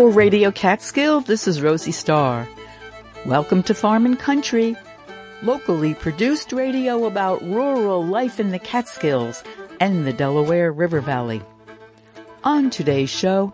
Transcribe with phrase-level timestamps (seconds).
[0.00, 2.48] For Radio Catskill, this is Rosie Starr.
[3.26, 4.74] Welcome to Farm and Country,
[5.42, 9.44] locally produced radio about rural life in the Catskills
[9.78, 11.42] and the Delaware River Valley.
[12.44, 13.52] On today's show,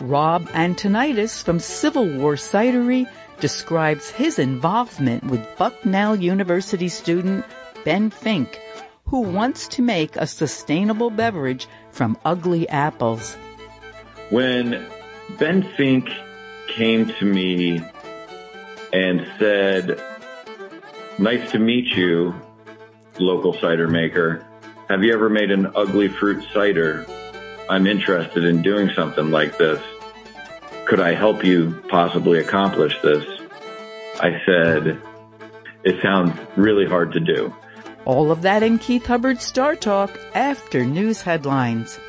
[0.00, 3.06] Rob Antonitis from Civil War Cidery
[3.38, 7.44] describes his involvement with Bucknell University student
[7.84, 8.58] Ben Fink,
[9.04, 13.36] who wants to make a sustainable beverage from ugly apples.
[14.30, 14.86] When
[15.38, 16.08] Ben Fink
[16.68, 17.80] came to me
[18.92, 20.02] and said,
[21.18, 22.34] nice to meet you,
[23.18, 24.44] local cider maker.
[24.88, 27.06] Have you ever made an ugly fruit cider?
[27.68, 29.80] I'm interested in doing something like this.
[30.86, 33.24] Could I help you possibly accomplish this?
[34.20, 35.00] I said,
[35.84, 37.54] it sounds really hard to do.
[38.04, 42.00] All of that in Keith Hubbard's Star Talk after news headlines.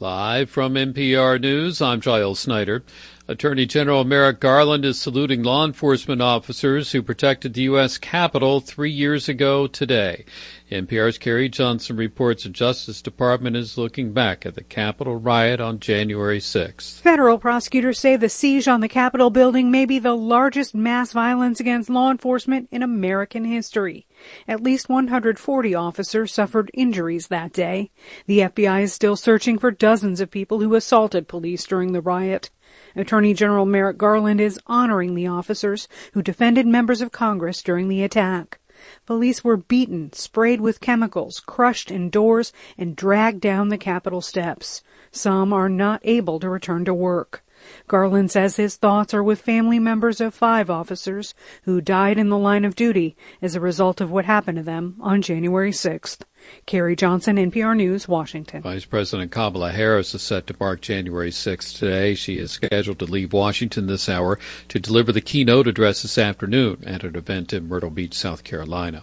[0.00, 2.82] Live from NPR News, I'm Giles Snyder.
[3.28, 7.98] Attorney General Merrick Garland is saluting law enforcement officers who protected the U.S.
[7.98, 10.24] Capitol three years ago today.
[10.70, 15.80] NPR's Carrie Johnson reports the Justice Department is looking back at the Capitol riot on
[15.80, 17.00] January 6th.
[17.00, 21.60] Federal prosecutors say the siege on the Capitol building may be the largest mass violence
[21.60, 24.06] against law enforcement in American history.
[24.48, 27.90] At least 140 officers suffered injuries that day.
[28.26, 32.50] The FBI is still searching for dozens of people who assaulted police during the riot.
[32.94, 38.02] Attorney General Merrick Garland is honoring the officers who defended members of Congress during the
[38.02, 38.58] attack.
[39.06, 44.82] Police were beaten, sprayed with chemicals, crushed indoors, and dragged down the Capitol steps.
[45.10, 47.44] Some are not able to return to work.
[47.88, 52.38] Garland says his thoughts are with family members of five officers who died in the
[52.38, 56.20] line of duty as a result of what happened to them on January 6th.
[56.66, 58.62] Carrie Johnson, NPR News, Washington.
[58.62, 62.14] Vice President Kamala Harris is set to mark January 6th today.
[62.14, 66.84] She is scheduled to leave Washington this hour to deliver the keynote address this afternoon
[66.86, 69.02] at an event in Myrtle Beach, South Carolina.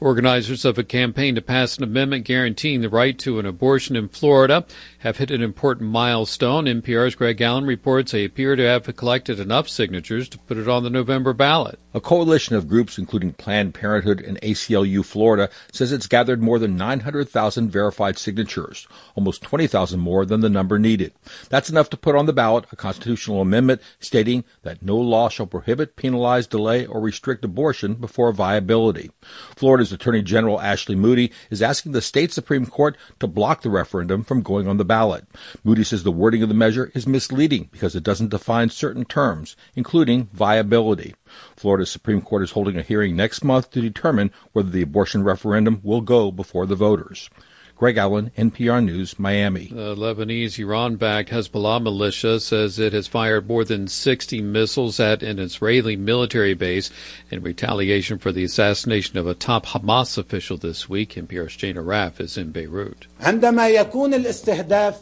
[0.00, 4.08] Organizers of a campaign to pass an amendment guaranteeing the right to an abortion in
[4.08, 4.66] Florida
[4.98, 6.64] have hit an important milestone.
[6.64, 10.82] NPR's Greg Allen reports they appear to have collected enough signatures to put it on
[10.82, 11.78] the November ballot.
[11.92, 16.73] A coalition of groups, including Planned Parenthood and ACLU Florida, says it's gathered more than
[16.76, 21.12] 900,000 verified signatures, almost 20,000 more than the number needed.
[21.48, 25.46] That's enough to put on the ballot a constitutional amendment stating that no law shall
[25.46, 29.10] prohibit, penalize, delay, or restrict abortion before viability.
[29.56, 34.24] Florida's Attorney General Ashley Moody is asking the state Supreme Court to block the referendum
[34.24, 35.26] from going on the ballot.
[35.62, 39.56] Moody says the wording of the measure is misleading because it doesn't define certain terms,
[39.74, 41.14] including viability.
[41.56, 45.80] Florida's Supreme Court is holding a hearing next month to determine whether the abortion referendum
[45.82, 47.28] will go before the voters.
[47.76, 49.66] Greg Allen, NPR News, Miami.
[49.66, 55.40] The Lebanese Iran-backed Hezbollah militia says it has fired more than 60 missiles at an
[55.40, 56.90] Israeli military base
[57.32, 61.14] in retaliation for the assassination of a top Hamas official this week.
[61.14, 63.08] NPR's Jane Arraf is in Beirut.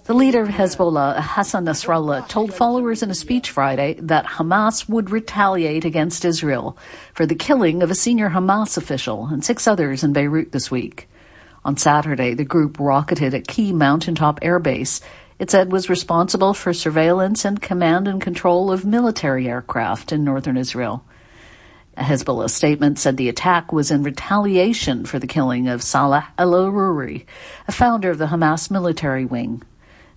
[0.04, 5.10] The leader of Hezbollah, Hassan Nasrallah, told followers in a speech Friday that Hamas would
[5.10, 6.78] retaliate against Israel
[7.12, 11.06] for the killing of a senior Hamas official and six others in Beirut this week.
[11.64, 15.00] On Saturday, the group rocketed a key mountaintop airbase
[15.42, 20.56] it said was responsible for surveillance and command and control of military aircraft in northern
[20.56, 21.04] Israel.
[21.96, 27.24] A Hezbollah statement said the attack was in retaliation for the killing of Salah al-Aruri,
[27.66, 29.64] a founder of the Hamas military wing.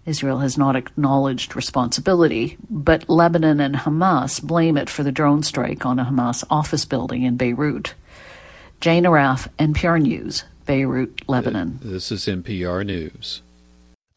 [0.06, 5.88] Israel has not acknowledged responsibility, but Lebanon and Hamas blame it for the drone strike
[5.88, 7.95] on a Hamas office building in Beirut.
[8.79, 11.80] Jane Arraf, NPR News, Beirut, Lebanon.
[11.84, 13.42] Uh, this is NPR News.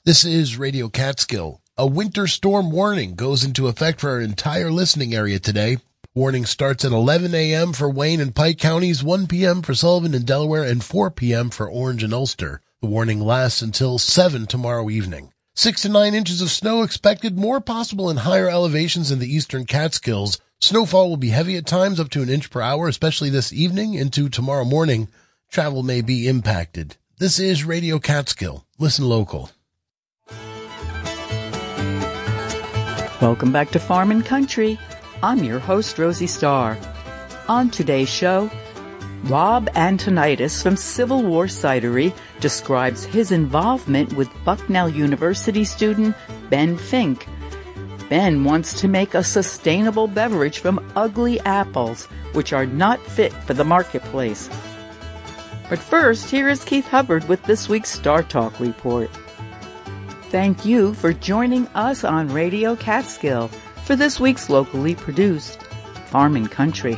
[0.04, 1.60] This is Radio Catskill.
[1.76, 5.76] A winter storm warning goes into effect for our entire listening area today.
[6.14, 7.72] Warning starts at 11 a.m.
[7.72, 9.62] for Wayne and Pike counties, 1 p.m.
[9.62, 11.50] for Sullivan and Delaware, and 4 p.m.
[11.50, 12.60] for Orange and Ulster.
[12.80, 15.32] The warning lasts until 7 tomorrow evening.
[15.54, 19.66] 6 to 9 inches of snow expected, more possible in higher elevations in the eastern
[19.66, 20.40] Catskills.
[20.60, 23.94] Snowfall will be heavy at times, up to an inch per hour, especially this evening
[23.94, 25.08] into tomorrow morning
[25.50, 26.96] travel may be impacted.
[27.18, 28.64] This is Radio Catskill.
[28.78, 29.50] Listen local.
[33.20, 34.78] Welcome back to Farm and Country.
[35.22, 36.78] I'm your host, Rosie Starr.
[37.48, 38.48] On today's show,
[39.24, 46.14] Rob Antonitis from Civil War Cidery describes his involvement with Bucknell University student
[46.50, 47.26] Ben Fink.
[48.08, 53.54] Ben wants to make a sustainable beverage from ugly apples, which are not fit for
[53.54, 54.48] the marketplace.
[55.68, 59.10] But first, here is Keith Hubbard with this week's Star Talk report.
[60.30, 63.48] thank you for joining us on Radio Catskill
[63.84, 65.62] for this week's locally produced
[66.06, 66.96] Farm and Country.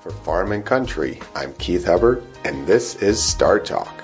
[0.00, 4.01] For Farm and Country, I'm Keith Hubbard, and this is Star Talk.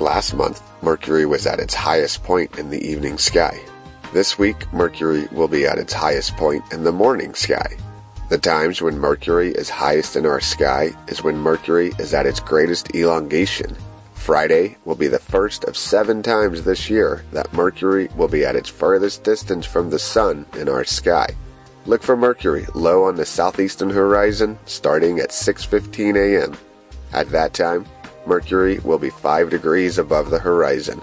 [0.00, 3.60] Last month, Mercury was at its highest point in the evening sky.
[4.12, 7.76] This week, Mercury will be at its highest point in the morning sky.
[8.28, 12.40] The times when Mercury is highest in our sky is when Mercury is at its
[12.40, 13.76] greatest elongation.
[14.14, 18.56] Friday will be the first of seven times this year that Mercury will be at
[18.56, 21.28] its furthest distance from the Sun in our sky.
[21.86, 26.56] Look for Mercury low on the southeastern horizon starting at 6:15 a.m.
[27.12, 27.86] At that time,
[28.26, 31.00] Mercury will be 5 degrees above the horizon.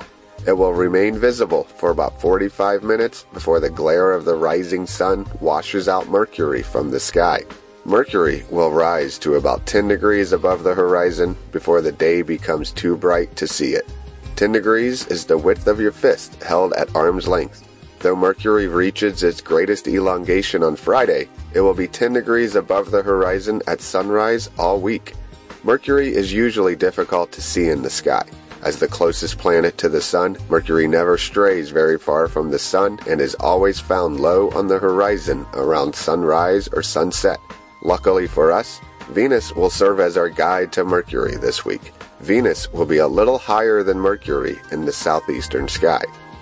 [0.47, 5.27] It will remain visible for about 45 minutes before the glare of the rising sun
[5.39, 7.43] washes out Mercury from the sky.
[7.85, 12.97] Mercury will rise to about 10 degrees above the horizon before the day becomes too
[12.97, 13.87] bright to see it.
[14.35, 17.67] 10 degrees is the width of your fist held at arm's length.
[17.99, 23.03] Though Mercury reaches its greatest elongation on Friday, it will be 10 degrees above the
[23.03, 25.13] horizon at sunrise all week.
[25.63, 28.25] Mercury is usually difficult to see in the sky.
[28.63, 32.97] As the closest planet to the Sun, Mercury never strays very far from the Sun
[33.07, 37.39] and is always found low on the horizon around sunrise or sunset.
[37.83, 38.81] Luckily for us,
[39.11, 41.93] Venus will serve as our guide to Mercury this week.
[42.21, 46.01] Venus will be a little higher than Mercury in the southeastern sky.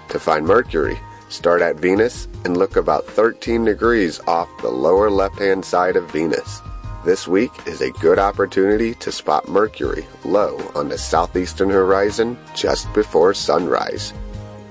[0.09, 5.39] To find Mercury, start at Venus and look about 13 degrees off the lower left
[5.39, 6.61] hand side of Venus.
[7.05, 12.93] This week is a good opportunity to spot Mercury low on the southeastern horizon just
[12.93, 14.13] before sunrise.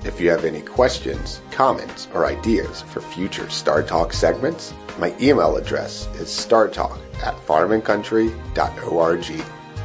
[0.03, 5.57] If you have any questions, comments, or ideas for future Star Talk segments, my email
[5.57, 9.25] address is startalk at farmandcountry.org.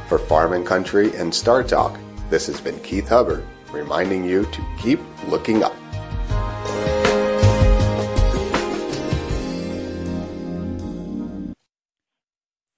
[0.07, 1.99] For Farm and Country and Star Talk,
[2.29, 4.99] this has been Keith Hubbard reminding you to keep
[5.29, 5.75] looking up.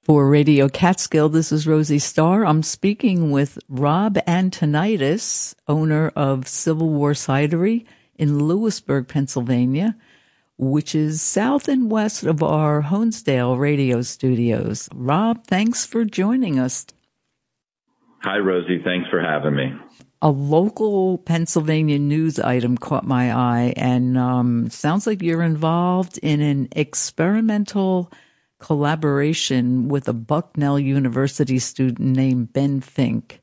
[0.07, 2.45] For Radio Catskill, this is Rosie Starr.
[2.45, 7.83] I'm speaking with Rob Antonitis, owner of Civil War Cidery
[8.15, 9.97] in Lewisburg, Pennsylvania,
[10.57, 14.87] which is south and west of our Honesdale radio studios.
[14.95, 16.85] Rob, thanks for joining us.
[18.23, 18.81] Hi, Rosie.
[18.81, 19.73] Thanks for having me.
[20.21, 26.39] A local Pennsylvania news item caught my eye, and um, sounds like you're involved in
[26.39, 28.09] an experimental
[28.59, 33.41] collaboration with a Bucknell University student named Ben Fink.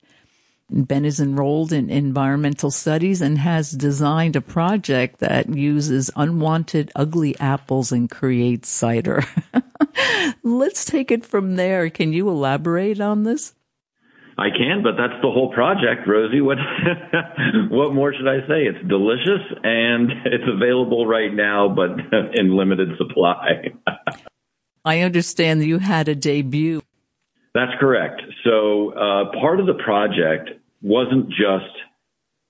[0.71, 7.39] Ben is enrolled in environmental studies and has designed a project that uses unwanted ugly
[7.39, 9.23] apples and creates cider.
[10.43, 11.91] Let's take it from there.
[11.91, 13.55] Can you elaborate on this?
[14.37, 16.41] I can, but that's the whole project, Rosie.
[16.41, 16.59] What
[17.71, 18.65] what more should I say?
[18.65, 21.91] It's delicious and it's available right now, but
[22.35, 23.71] in limited supply.
[24.85, 26.83] I understand you had a debut.
[27.55, 28.21] That's correct.
[28.45, 30.51] So uh, part of the project
[30.83, 31.73] wasn't just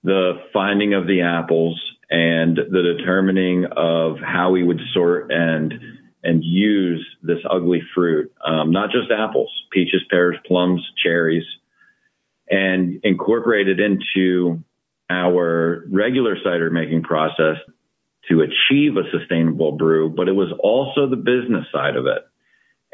[0.03, 1.81] the finding of the apples
[2.11, 5.75] and the determining of how we would sort and
[6.23, 11.44] and use this ugly fruit, um, not just apples, peaches, pears, plums, cherries,
[12.49, 14.63] and incorporate it into
[15.11, 17.56] our regular cider making process
[18.31, 22.23] to achieve a sustainable brew, but it was also the business side of it.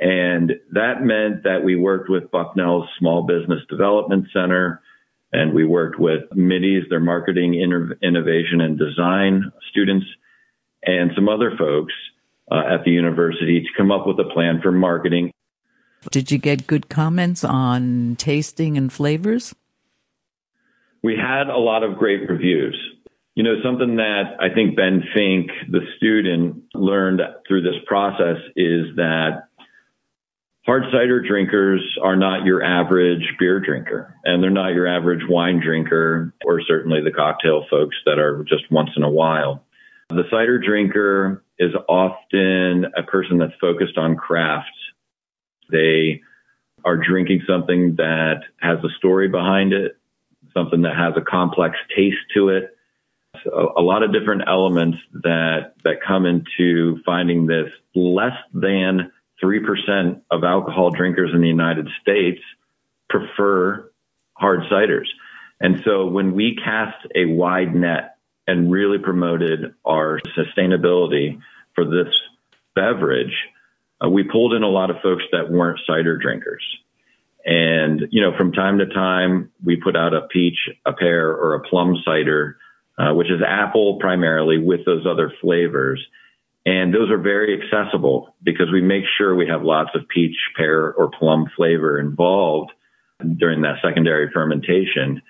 [0.01, 4.81] And that meant that we worked with Bucknell's Small Business Development Center
[5.33, 10.07] and we worked with MIDI's, their marketing, innovation and design students
[10.83, 11.93] and some other folks
[12.51, 15.31] uh, at the university to come up with a plan for marketing.
[16.11, 19.55] Did you get good comments on tasting and flavors?
[21.03, 22.79] We had a lot of great reviews.
[23.35, 28.97] You know, something that I think Ben Fink, the student, learned through this process is
[28.97, 29.45] that
[30.67, 35.61] hard cider drinkers are not your average beer drinker and they're not your average wine
[35.61, 39.65] drinker or certainly the cocktail folks that are just once in a while.
[40.11, 44.69] The cider drinker is often a person that's focused on craft.
[45.71, 46.23] They
[46.85, 49.97] are drinking something that has a story behind it,
[50.53, 52.77] something that has a complex taste to it.
[53.45, 60.21] So a lot of different elements that, that come into finding this less than 3%
[60.31, 62.41] of alcohol drinkers in the United States
[63.09, 63.91] prefer
[64.35, 65.07] hard ciders.
[65.61, 68.17] And so when we cast a wide net
[68.47, 71.41] and really promoted our sustainability
[71.75, 72.13] for this
[72.75, 73.35] beverage,
[74.03, 76.65] uh, we pulled in a lot of folks that weren't cider drinkers.
[77.45, 81.55] And, you know, from time to time, we put out a peach, a pear, or
[81.55, 82.57] a plum cider,
[82.99, 86.05] uh, which is apple primarily with those other flavors.
[86.67, 90.93] And those are very accessible because we make sure we have lots of peach, pear,
[90.93, 92.71] or plum flavor involved
[93.37, 95.23] during that secondary fermentation.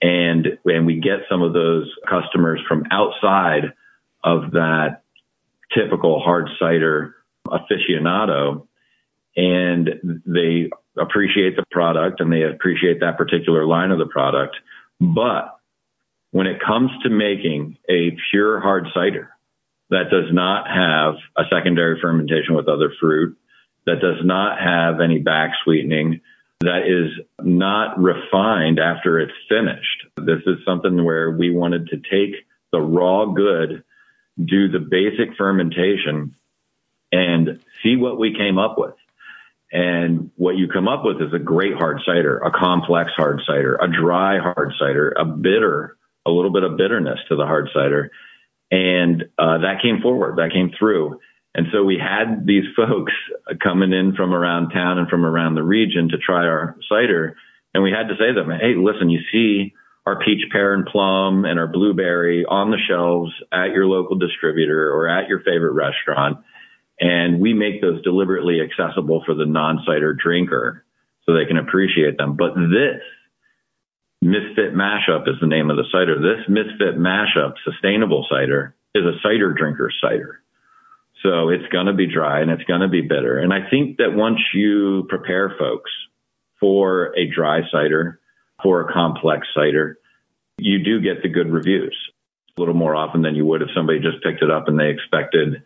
[0.00, 3.72] And when we get some of those customers from outside
[4.22, 5.02] of that
[5.74, 7.16] typical hard cider
[7.46, 8.66] aficionado,
[9.36, 14.56] and they appreciate the product and they appreciate that particular line of the product.
[15.00, 15.58] But
[16.30, 19.35] when it comes to making a pure hard cider
[19.90, 23.38] that does not have a secondary fermentation with other fruit,
[23.86, 26.20] that does not have any back sweetening,
[26.60, 30.06] that is not refined after it's finished.
[30.16, 32.34] This is something where we wanted to take
[32.72, 33.84] the raw good,
[34.42, 36.34] do the basic fermentation,
[37.12, 38.94] and see what we came up with.
[39.72, 43.76] And what you come up with is a great hard cider, a complex hard cider,
[43.76, 48.10] a dry hard cider, a bitter, a little bit of bitterness to the hard cider.
[48.70, 51.20] And uh, that came forward, that came through.
[51.54, 53.12] And so we had these folks
[53.62, 57.36] coming in from around town and from around the region to try our cider.
[57.74, 59.74] And we had to say to them, hey, listen, you see
[60.06, 64.92] our peach, pear, and plum and our blueberry on the shelves at your local distributor
[64.92, 66.38] or at your favorite restaurant.
[67.00, 70.84] And we make those deliberately accessible for the non-cider drinker
[71.24, 72.36] so they can appreciate them.
[72.36, 73.02] But this
[74.26, 76.18] Misfit Mashup is the name of the cider.
[76.18, 80.42] This Misfit Mashup sustainable cider is a cider drinker cider.
[81.22, 83.38] So it's going to be dry and it's going to be bitter.
[83.38, 85.90] And I think that once you prepare folks
[86.58, 88.20] for a dry cider,
[88.62, 89.98] for a complex cider,
[90.58, 91.96] you do get the good reviews
[92.56, 94.90] a little more often than you would if somebody just picked it up and they
[94.90, 95.62] expected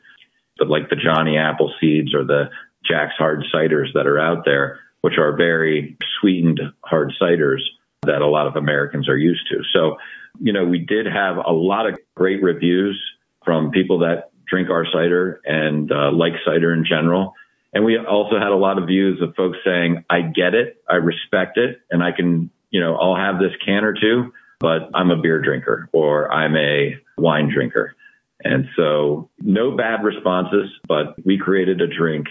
[0.58, 2.50] the, like the Johnny Appleseeds or the
[2.84, 7.60] Jack's hard ciders that are out there, which are very sweetened hard ciders
[8.06, 9.62] that a lot of Americans are used to.
[9.74, 9.96] So,
[10.38, 12.98] you know, we did have a lot of great reviews
[13.44, 17.34] from people that drink our cider and uh, like cider in general.
[17.72, 20.96] And we also had a lot of views of folks saying, I get it, I
[20.96, 25.10] respect it, and I can, you know, I'll have this can or two, but I'm
[25.10, 27.94] a beer drinker or I'm a wine drinker.
[28.42, 32.26] And so no bad responses, but we created a drink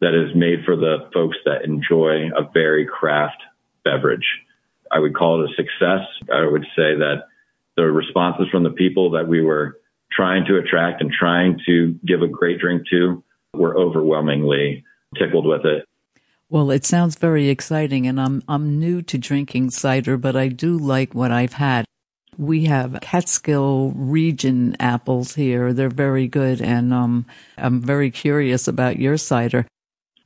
[0.00, 3.42] that is made for the folks that enjoy a very craft
[3.84, 4.26] beverage.
[4.94, 6.06] I would call it a success.
[6.32, 7.24] I would say that
[7.76, 9.80] the responses from the people that we were
[10.12, 13.22] trying to attract and trying to give a great drink to
[13.52, 14.84] were overwhelmingly
[15.18, 15.88] tickled with it.
[16.48, 20.76] Well, it sounds very exciting and I'm I'm new to drinking cider, but I do
[20.76, 21.84] like what I've had.
[22.38, 25.72] We have Catskill region apples here.
[25.72, 29.66] They're very good and um I'm very curious about your cider.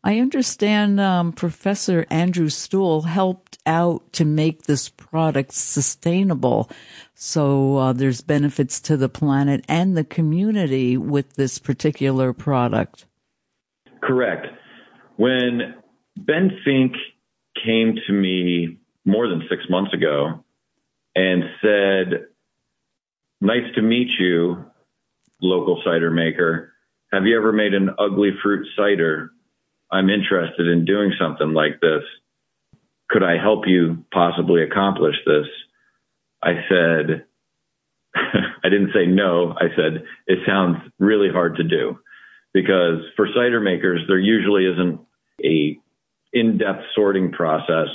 [0.05, 6.71] I understand um, Professor Andrew Stuhl helped out to make this product sustainable.
[7.15, 13.07] So uh, there's benefits to the planet and the community with this particular product.
[14.01, 14.47] Correct.
[15.17, 15.75] When
[16.17, 16.93] Ben Fink
[17.65, 20.45] came to me more than six months ago
[21.17, 22.27] and said,
[23.41, 24.65] Nice to meet you,
[25.41, 26.73] local cider maker.
[27.13, 29.31] Have you ever made an ugly fruit cider?
[29.91, 32.03] I'm interested in doing something like this.
[33.09, 35.47] Could I help you possibly accomplish this?
[36.43, 37.25] I said,
[38.15, 39.55] I didn't say no.
[39.57, 41.99] I said, it sounds really hard to do
[42.53, 45.01] because for cider makers, there usually isn't
[45.43, 45.79] a
[46.33, 47.89] in-depth sorting process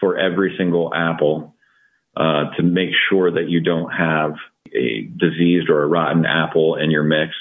[0.00, 1.54] for every single apple
[2.16, 4.32] uh, to make sure that you don't have
[4.74, 7.32] a diseased or a rotten apple in your mix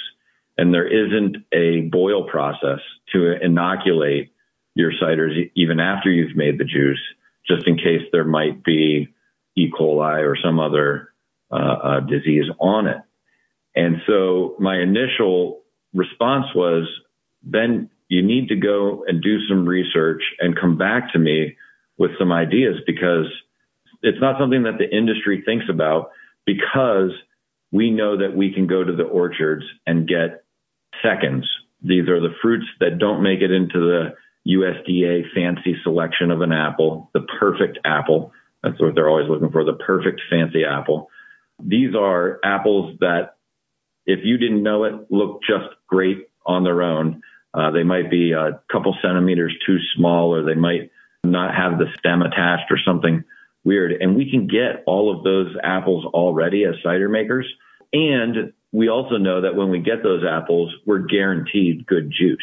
[0.58, 2.80] and there isn't a boil process
[3.12, 4.32] to inoculate
[4.74, 7.00] your ciders even after you've made the juice,
[7.48, 9.08] just in case there might be
[9.56, 9.72] E.
[9.72, 11.14] coli or some other
[11.52, 12.98] uh, uh, disease on it.
[13.76, 15.62] And so my initial
[15.94, 16.88] response was,
[17.44, 21.56] Ben, you need to go and do some research and come back to me
[21.98, 23.26] with some ideas because
[24.02, 26.12] it's not something that the industry thinks about
[26.46, 27.12] because
[27.72, 30.45] we know that we can go to the orchards and get
[31.06, 31.46] seconds.
[31.82, 34.16] These are the fruits that don't make it into the
[34.48, 38.32] USDA fancy selection of an apple, the perfect apple.
[38.64, 41.10] That's what they're always looking for, the perfect fancy apple.
[41.64, 43.36] These are apples that,
[44.06, 47.22] if you didn't know it, look just great on their own.
[47.54, 50.92] Uh, they might be a couple centimeters too small, or they might
[51.24, 53.24] not have the stem attached or something
[53.64, 53.94] weird.
[53.94, 57.52] And we can get all of those apples already as cider makers.
[57.94, 62.40] And we also know that when we get those apples, we're guaranteed good juice.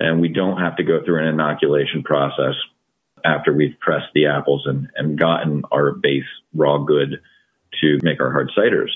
[0.00, 2.54] and we don't have to go through an inoculation process
[3.24, 6.24] after we've pressed the apples and, and gotten our base
[6.54, 7.20] raw good
[7.80, 8.90] to make our hard ciders.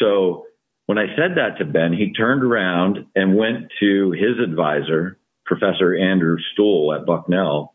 [0.00, 0.46] So
[0.86, 5.96] when I said that to Ben, he turned around and went to his advisor, Professor
[5.96, 7.74] Andrew Stuhl at Bucknell,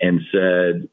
[0.00, 0.88] and said,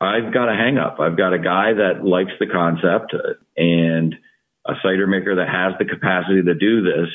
[0.00, 0.98] I've got a hang up.
[1.00, 3.14] I've got a guy that likes the concept
[3.56, 4.16] and
[4.66, 7.08] a cider maker that has the capacity to do this,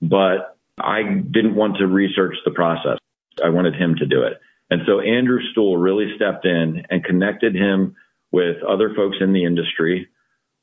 [0.00, 2.98] but I didn't want to research the process.
[3.42, 4.40] I wanted him to do it.
[4.70, 7.96] And so Andrew Stuhl really stepped in and connected him
[8.30, 10.08] with other folks in the industry,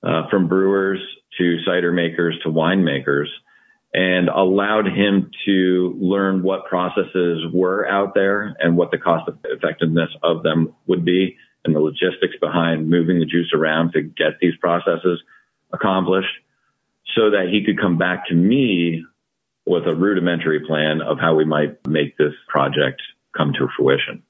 [0.02, 1.00] uh, from brewers
[1.38, 3.28] to cider makers to winemakers,
[3.94, 10.10] and allowed him to learn what processes were out there and what the cost effectiveness
[10.24, 14.56] of them would be and the logistics behind moving the juice around to get these
[14.60, 15.22] processes
[15.74, 16.34] accomplished
[17.16, 19.04] so that he could come back to me
[19.66, 23.02] with a rudimentary plan of how we might make this project
[23.36, 24.24] come to fruition.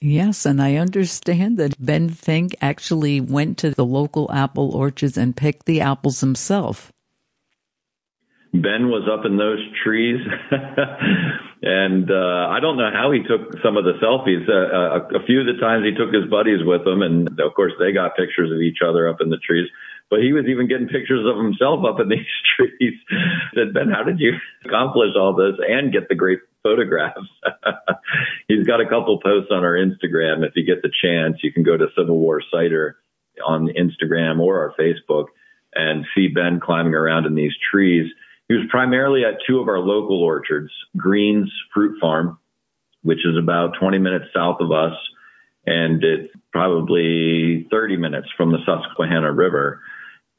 [0.00, 5.36] Yes, and I understand that Ben Fink actually went to the local apple orchards and
[5.36, 6.90] picked the apples himself.
[8.52, 10.18] Ben was up in those trees,
[11.62, 14.48] and uh, I don't know how he took some of the selfies.
[14.48, 17.54] Uh, a, a few of the times he took his buddies with him, and of
[17.54, 19.68] course they got pictures of each other up in the trees.
[20.10, 22.26] But he was even getting pictures of himself up in these
[22.56, 22.98] trees.
[23.54, 24.32] said, Ben, how did you
[24.64, 27.30] accomplish all this and get the great photographs?
[28.48, 30.44] He's got a couple posts on our Instagram.
[30.44, 32.96] If you get the chance, you can go to Civil War Cider
[33.46, 35.26] on Instagram or our Facebook
[35.74, 38.10] and see Ben climbing around in these trees.
[38.48, 42.38] He was primarily at two of our local orchards, Greens Fruit Farm,
[43.02, 44.94] which is about 20 minutes south of us,
[45.66, 49.80] and it's probably 30 minutes from the Susquehanna River.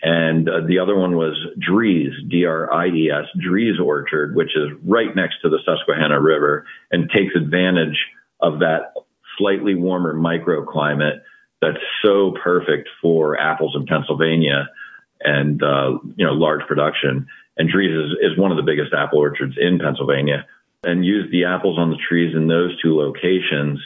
[0.02, 5.50] And uh, the other one was Dries, D-R-I-E-S, Dries Orchard, which is right next to
[5.50, 7.98] the Susquehanna River and takes advantage
[8.40, 8.94] of that
[9.38, 11.22] slightly warmer microclimate
[11.62, 14.68] that's so perfect for apples in Pennsylvania
[15.20, 17.28] and, uh, you know, large production.
[17.58, 20.48] And Dries is, is one of the biggest apple orchards in Pennsylvania
[20.84, 23.80] and use the apples on the trees in those two locations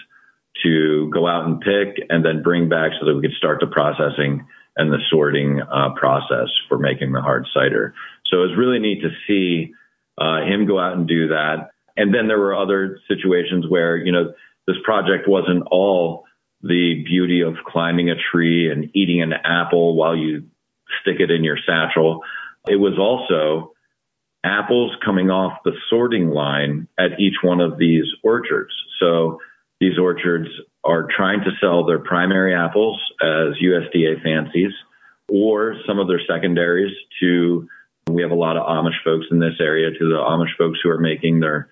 [0.64, 3.68] to go out and pick and then bring back so that we could start the
[3.68, 7.94] processing and the sorting uh, process for making the hard cider.
[8.26, 9.74] So it was really neat to see
[10.18, 11.70] uh, him go out and do that.
[11.98, 14.34] And then there were other situations where, you know,
[14.68, 16.26] this project wasn't all
[16.62, 20.46] the beauty of climbing a tree and eating an apple while you
[21.02, 22.22] stick it in your satchel.
[22.68, 23.74] It was also
[24.44, 28.74] apples coming off the sorting line at each one of these orchards.
[29.00, 29.40] So
[29.80, 30.48] these orchards
[30.86, 34.72] are trying to sell their primary apples as USDA fancies
[35.28, 37.68] or some of their secondaries to,
[38.08, 40.92] we have a lot of Amish folks in this area, to the Amish folks who
[40.92, 41.70] are making their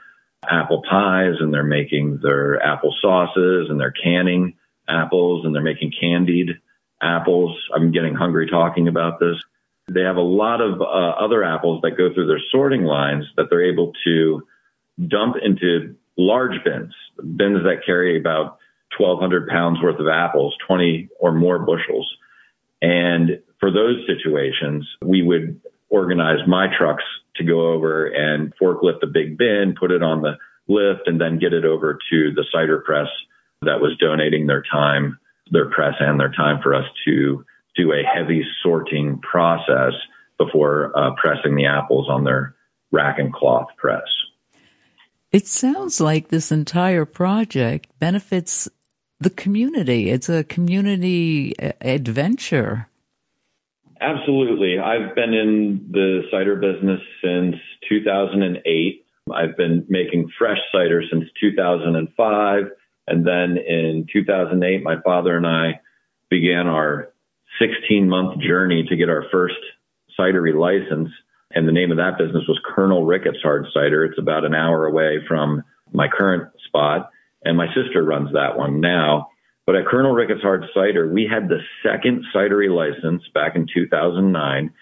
[0.50, 4.56] apple pies and they're making their apple sauces and they're canning
[4.90, 6.50] apples and they're making candied
[7.02, 7.56] apples.
[7.74, 9.36] I'm getting hungry talking about this.
[9.90, 13.48] They have a lot of uh, other apples that go through their sorting lines that
[13.50, 14.48] they're able to
[15.08, 18.58] dump into large bins, bins that carry about
[18.98, 22.10] 1,200 pounds worth of apples, 20 or more bushels.
[22.82, 27.04] And for those situations, we would organize my trucks
[27.36, 31.40] to go over and forklift the big bin, put it on the lift, and then
[31.40, 33.08] get it over to the cider press
[33.62, 35.18] that was donating their time,
[35.52, 39.94] their press and their time for us to do a heavy sorting process
[40.38, 42.56] before uh, pressing the apples on their
[42.92, 44.04] rack and cloth press.
[45.32, 48.70] It sounds like this entire project benefits
[49.24, 50.10] the community.
[50.10, 52.88] It's a community uh, adventure.
[54.00, 54.80] Absolutely.
[54.80, 57.56] I've been in the cider business since
[57.90, 59.06] 2008.
[59.34, 62.64] I've been making fresh cider since 2005.
[63.08, 65.80] And then in 2008, my father and I
[66.30, 67.14] began our
[67.62, 69.56] 16 month journey to get our first
[70.20, 71.10] cidery license.
[71.52, 74.04] And the name of that business was Colonel Ricketts Hard Cider.
[74.04, 77.10] It's about an hour away from my current spot.
[77.46, 79.30] And my sister runs that one now.
[79.66, 84.74] But at Colonel Ricketts Hard Cider, we had the second cidery license back in 2009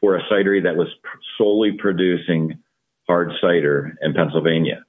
[0.00, 0.88] for a cidery that was
[1.36, 2.58] solely producing
[3.08, 4.84] hard cider in Pennsylvania.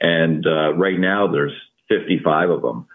[0.00, 1.52] And uh, right now there's
[1.88, 2.86] 55 of them.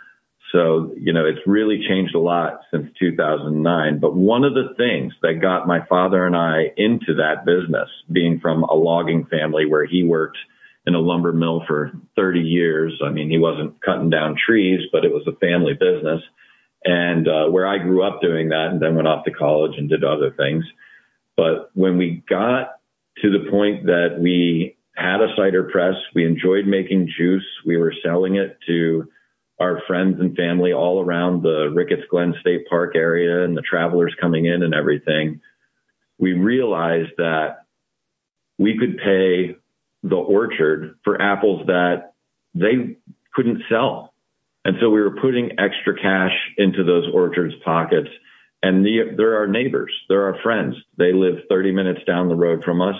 [0.51, 3.99] So, you know, it's really changed a lot since 2009.
[3.99, 8.39] But one of the things that got my father and I into that business, being
[8.39, 10.37] from a logging family where he worked
[10.87, 13.01] in a lumber mill for 30 years.
[13.03, 16.21] I mean, he wasn't cutting down trees, but it was a family business.
[16.83, 19.89] And uh, where I grew up doing that and then went off to college and
[19.89, 20.63] did other things.
[21.35, 22.79] But when we got
[23.21, 25.95] to the point that we had a cider press.
[26.13, 27.45] We enjoyed making juice.
[27.65, 29.09] We were selling it to
[29.59, 34.15] our friends and family all around the Ricketts Glen State Park area and the travelers
[34.19, 35.41] coming in and everything.
[36.17, 37.65] We realized that
[38.57, 39.57] we could pay
[40.05, 42.13] the orchard for apples that
[42.53, 42.97] they
[43.33, 44.13] couldn't sell.
[44.63, 48.09] And so we were putting extra cash into those orchards' pockets.
[48.61, 50.75] And the, they're our neighbors, they're our friends.
[50.97, 52.95] They live 30 minutes down the road from us.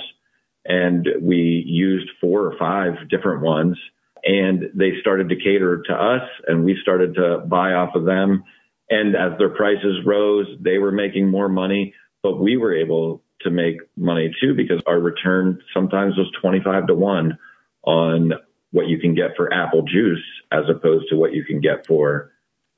[0.65, 3.77] And we used four or five different ones.
[4.23, 8.43] And they started to cater to us, and we started to buy off of them.
[8.89, 13.49] And as their prices rose, they were making more money, but we were able to
[13.49, 17.38] make money too because our return sometimes was 25 to 1
[17.84, 18.34] on
[18.71, 22.31] what you can get for apple juice as opposed to what you can get for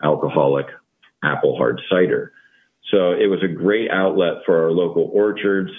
[0.03, 0.67] alcoholic
[1.23, 2.31] apple hard cider.
[2.91, 5.71] So it was a great outlet for our local orchards.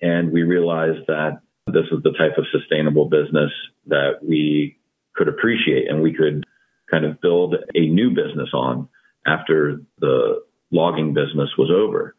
[0.00, 3.50] And we realized that this is the type of sustainable business
[3.86, 4.78] that we
[5.14, 6.44] could appreciate and we could
[6.90, 8.88] kind of build a new business on
[9.26, 12.14] after the logging business was over.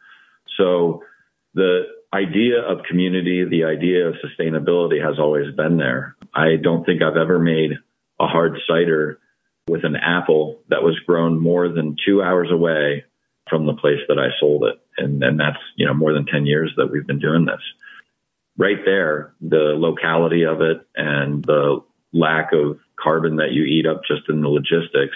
[0.58, 1.04] So
[1.54, 1.84] the
[2.14, 6.16] idea of community, the idea of sustainability has always been there.
[6.34, 7.72] I don't think I've ever made
[8.20, 9.20] a hard cider
[9.68, 13.06] with an apple that was grown more than two hours away
[13.50, 14.80] from the place that I sold it.
[14.98, 17.62] And, and that's, you know, more than 10 years that we've been doing this.
[18.58, 21.82] Right there, the locality of it and the
[22.12, 25.16] lack of carbon that you eat up just in the logistics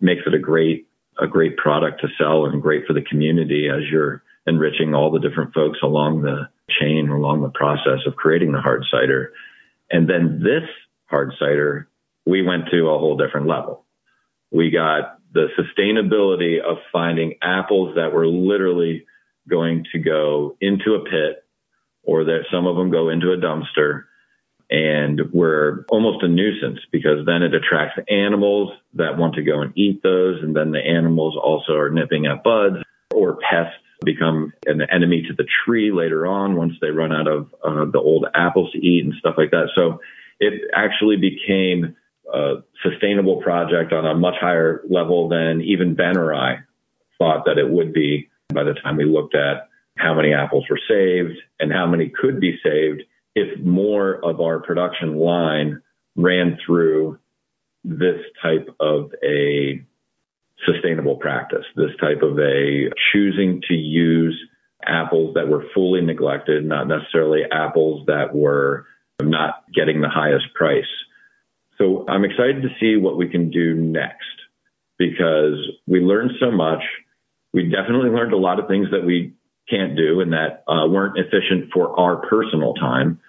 [0.00, 3.82] makes it a great, a great product to sell and great for the community as
[3.90, 6.48] you're enriching all the different folks along the
[6.80, 9.32] chain, along the process of creating the hard cider.
[9.90, 10.68] And then this
[11.06, 11.88] hard cider,
[12.26, 13.84] we went to a whole different level.
[14.50, 19.06] We got the sustainability of finding apples that were literally
[19.48, 21.44] going to go into a pit
[22.02, 24.04] or that some of them go into a dumpster
[24.70, 29.76] and were almost a nuisance because then it attracts animals that want to go and
[29.76, 30.42] eat those.
[30.42, 32.76] And then the animals also are nipping at buds
[33.12, 37.54] or pests become an enemy to the tree later on once they run out of
[37.64, 39.68] uh, the old apples to eat and stuff like that.
[39.74, 40.00] So
[40.40, 41.96] it actually became
[42.32, 46.58] a sustainable project on a much higher level than even Ben or I
[47.18, 50.80] thought that it would be by the time we looked at how many apples were
[50.88, 53.02] saved and how many could be saved
[53.34, 55.80] if more of our production line
[56.16, 57.18] ran through
[57.84, 59.84] this type of a
[60.66, 64.38] sustainable practice, this type of a choosing to use
[64.86, 68.86] apples that were fully neglected, not necessarily apples that were
[69.22, 70.84] not getting the highest price.
[71.78, 74.24] So I'm excited to see what we can do next
[74.98, 76.82] because we learned so much.
[77.52, 79.34] We definitely learned a lot of things that we
[79.68, 83.20] can't do and that uh, weren't efficient for our personal time.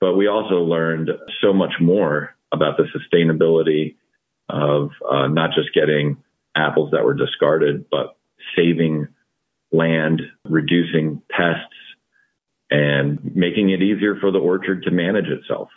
[0.00, 1.10] But we also learned
[1.40, 3.96] so much more about the sustainability
[4.48, 6.16] of uh, not just getting
[6.56, 8.16] apples that were discarded, but
[8.56, 9.08] saving
[9.72, 11.74] land, reducing pests,
[12.70, 15.68] and making it easier for the orchard to manage itself.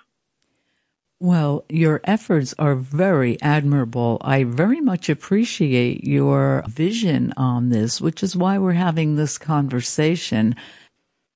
[1.20, 4.18] Well, your efforts are very admirable.
[4.22, 10.56] I very much appreciate your vision on this, which is why we're having this conversation.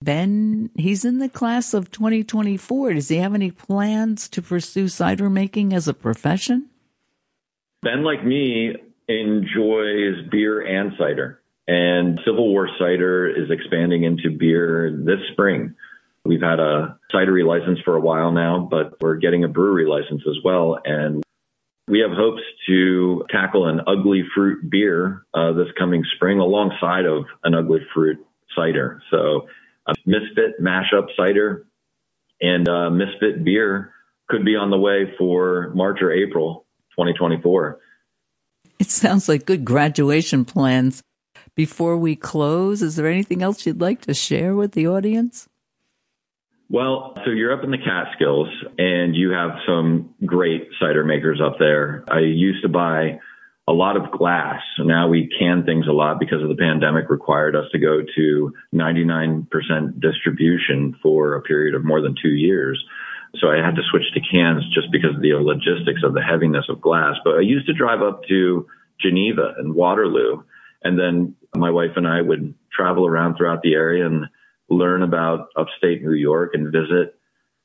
[0.02, 2.93] Ben, he's in the class of 2024.
[2.93, 6.67] Does he have any plans to pursue cider making as a profession?
[7.84, 8.76] Ben, like me,
[9.08, 11.41] enjoys beer and cider.
[11.68, 15.76] And Civil War cider is expanding into beer this spring.
[16.24, 20.22] We've had a cidery license for a while now, but we're getting a brewery license
[20.28, 20.80] as well.
[20.84, 21.24] And
[21.88, 27.26] we have hopes to tackle an ugly fruit beer uh, this coming spring alongside of
[27.44, 28.18] an ugly fruit
[28.56, 29.02] cider.
[29.12, 29.48] So
[29.88, 31.68] a Misfit mashup cider
[32.41, 33.91] and uh, Misfit beer
[34.28, 37.80] could be on the way for March or April 2024.
[38.79, 41.01] It sounds like good graduation plans.
[41.55, 45.47] Before we close, is there anything else you'd like to share with the audience?
[46.69, 51.57] Well, so you're up in the Catskills and you have some great cider makers up
[51.59, 52.03] there.
[52.09, 53.19] I used to buy
[53.67, 54.61] a lot of glass.
[54.79, 58.53] Now we can things a lot because of the pandemic required us to go to
[58.73, 59.47] 99%
[59.99, 62.83] distribution for a period of more than two years.
[63.39, 66.65] So I had to switch to cans just because of the logistics of the heaviness
[66.69, 67.15] of glass.
[67.24, 68.67] But I used to drive up to
[69.00, 70.43] Geneva and Waterloo.
[70.84, 74.26] And then my wife and I would travel around throughout the area and
[74.69, 77.17] learn about upstate New York and visit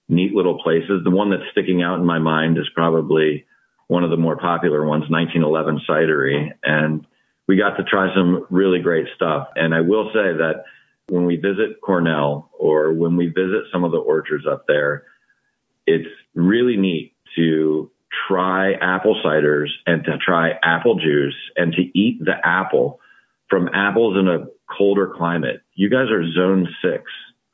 [0.09, 1.03] neat little places.
[1.05, 3.47] The one that's sticking out in my mind is probably
[3.89, 6.53] one of the more popular ones, 1911 Cidery.
[6.63, 7.07] And
[7.47, 9.49] we got to try some really great stuff.
[9.57, 10.65] And I will say that
[11.09, 15.05] when we visit Cornell or when we visit some of the orchards up there,
[15.91, 17.91] it's really neat to
[18.29, 23.01] try apple ciders and to try apple juice and to eat the apple
[23.49, 25.63] from apples in a colder climate.
[25.75, 27.05] You guys are zone six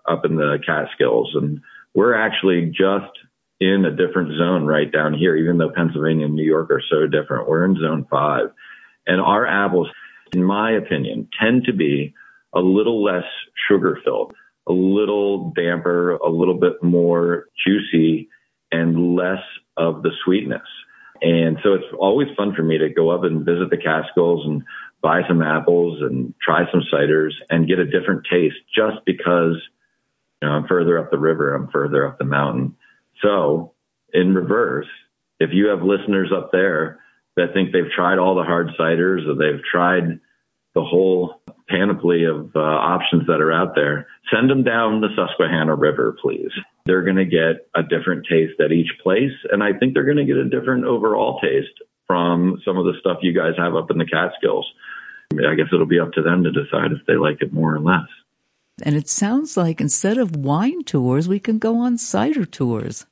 [0.08, 1.60] up in the Catskills and
[1.94, 3.12] we're actually just
[3.58, 7.06] in a different zone right down here, even though Pennsylvania and New York are so
[7.06, 7.48] different.
[7.48, 8.48] We're in zone five
[9.06, 9.88] and our apples,
[10.32, 12.14] in my opinion, tend to be
[12.54, 13.24] a little less
[13.68, 14.34] sugar filled,
[14.68, 18.28] a little damper, a little bit more juicy
[18.72, 19.42] and less
[19.76, 20.66] of the sweetness.
[21.22, 24.62] And so it's always fun for me to go up and visit the Catskills and
[25.02, 29.56] buy some apples and try some ciders and get a different taste just because
[30.42, 32.76] you know, I'm further up the river, I'm further up the mountain.
[33.22, 33.72] So
[34.12, 34.88] in reverse,
[35.40, 37.00] if you have listeners up there
[37.36, 40.20] that think they've tried all the hard ciders or they've tried
[40.74, 45.74] the whole panoply of uh, options that are out there, send them down the Susquehanna
[45.74, 46.50] River, please.
[46.84, 49.32] They're going to get a different taste at each place.
[49.50, 52.94] And I think they're going to get a different overall taste from some of the
[53.00, 54.66] stuff you guys have up in the Catskills.
[55.32, 57.80] I guess it'll be up to them to decide if they like it more or
[57.80, 58.06] less.
[58.82, 63.06] And it sounds like instead of wine tours, we can go on cider tours.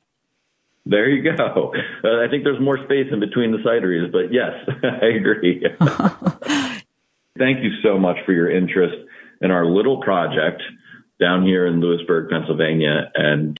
[0.85, 1.73] There you go.
[2.03, 5.65] Uh, I think there's more space in between the cideries, but yes, I agree.
[7.37, 8.95] Thank you so much for your interest
[9.41, 10.61] in our little project
[11.19, 13.57] down here in Lewisburg, Pennsylvania, and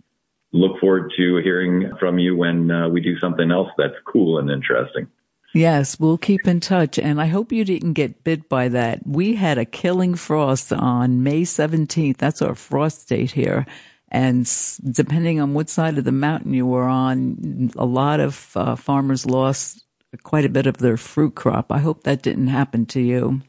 [0.54, 4.50] look forward to hearing from you when uh, we do something else that's cool and
[4.50, 5.08] interesting.
[5.54, 7.00] Yes, we'll keep in touch.
[7.00, 9.06] And I hope you didn't get bit by that.
[9.08, 12.18] We had a killing frost on May 17th.
[12.18, 13.66] That's our frost date here.
[14.10, 14.50] And
[14.92, 19.26] depending on what side of the mountain you were on, a lot of uh, farmers
[19.26, 19.86] lost
[20.24, 21.72] quite a bit of their fruit crop.
[21.72, 23.42] I hope that didn't happen to you.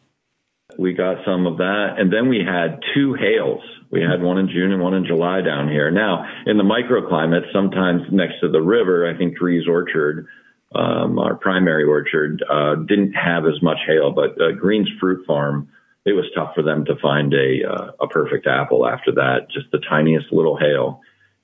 [0.78, 1.94] We got some of that.
[1.98, 3.62] And then we had two hails.
[3.90, 5.90] We had one in June and one in July down here.
[5.90, 10.26] Now, in the microclimate, sometimes next to the river, I think Dries Orchard,
[10.74, 15.68] um, our primary orchard, uh, didn't have as much hail, but uh, Green's Fruit Farm,
[16.04, 19.48] it was tough for them to find a uh, a perfect apple after that.
[19.52, 21.00] Just the tiniest little hail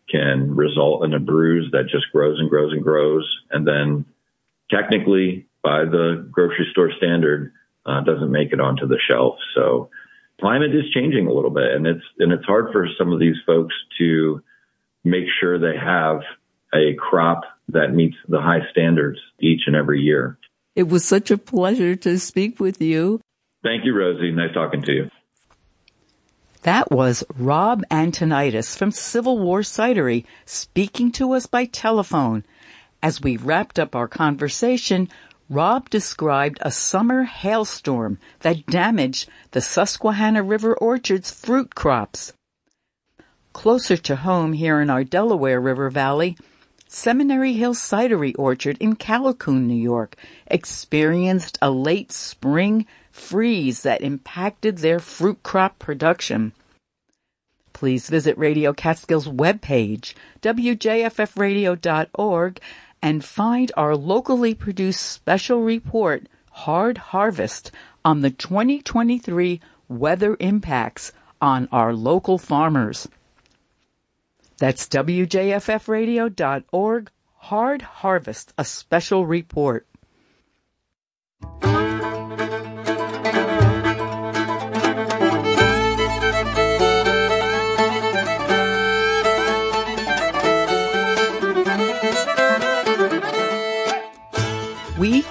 [0.09, 4.05] can result in a bruise that just grows and grows and grows, and then
[4.71, 7.53] technically, by the grocery store standard,
[7.87, 9.37] uh, doesn't make it onto the shelf.
[9.55, 9.91] So
[10.41, 13.37] climate is changing a little bit, and it's and it's hard for some of these
[13.47, 14.43] folks to
[15.05, 16.21] make sure they have
[16.75, 20.39] a crop that meets the high standards each and every year.
[20.75, 23.21] It was such a pleasure to speak with you.
[23.63, 24.31] Thank you, Rosie.
[24.33, 25.11] Nice talking to you.
[26.63, 32.45] That was Rob Antonitis from Civil War Cidery speaking to us by telephone.
[33.03, 35.09] As we wrapped up our conversation,
[35.53, 42.33] Rob described a summer hailstorm that damaged the Susquehanna River orchard's fruit crops.
[43.53, 46.39] Closer to home here in our Delaware River Valley,
[46.89, 54.79] Seminary Hill Cidery Orchard in Callicoon, New York, experienced a late spring freeze that impacted
[54.79, 56.55] their fruit crop production.
[57.75, 62.61] Please visit Radio Catskill's webpage, wjffradio.org,
[63.03, 67.73] and find our locally produced special report, Hard Harvest,
[68.05, 71.11] on the 2023 weather impacts
[71.41, 73.09] on our local farmers.
[74.59, 79.89] That's WJFFradio.org, Hard Harvest, a special report.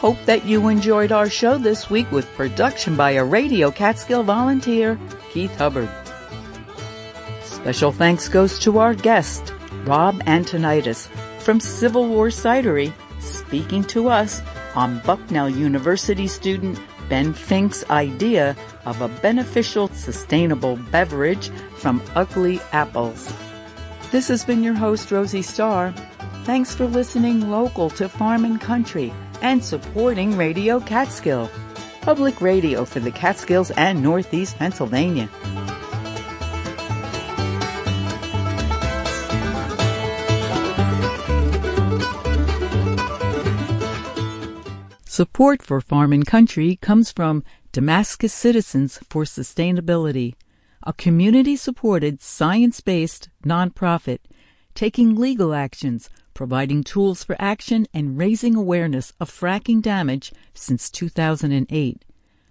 [0.01, 4.99] Hope that you enjoyed our show this week with production by a Radio Catskill volunteer,
[5.31, 5.87] Keith Hubbard.
[7.43, 14.41] Special thanks goes to our guest, Rob Antonitis from Civil War Cidery, speaking to us
[14.73, 23.31] on Bucknell University student Ben Fink's idea of a beneficial, sustainable beverage from ugly apples.
[24.09, 25.93] This has been your host, Rosie Starr.
[26.43, 31.49] Thanks for listening local to Farm and Country and supporting Radio Catskill,
[32.01, 35.29] public radio for the Catskills and Northeast Pennsylvania.
[45.05, 50.35] Support for Farm and Country comes from Damascus Citizens for Sustainability,
[50.83, 54.19] a community supported, science based nonprofit
[54.73, 62.05] taking legal actions, providing tools for action, and raising awareness of fracking damage since 2008,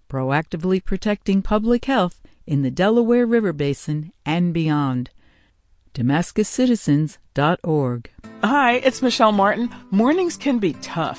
[0.09, 5.11] proactively protecting public health in the Delaware River Basin and beyond.
[5.95, 8.11] DamascusCitizens.org
[8.43, 9.71] Hi, it's Michelle Martin.
[9.91, 11.09] Mornings can be tough.